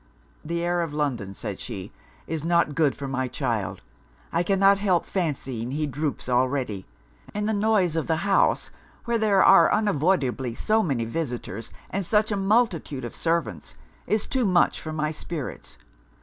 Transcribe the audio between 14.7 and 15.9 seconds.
for my spirits.